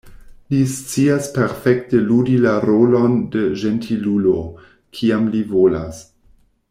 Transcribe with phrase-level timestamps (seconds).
[0.51, 4.35] Li scias perfekte ludi la rolon de ĝentilulo,
[5.01, 6.01] kiam li volas.